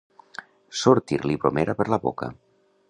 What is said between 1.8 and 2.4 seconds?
per la boca.